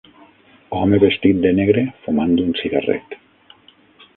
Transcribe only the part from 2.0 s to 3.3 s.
fumant un cigarret.